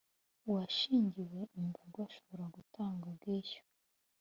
[0.47, 3.63] Uwashingiwe imbago ashobora gutanga ubwishyu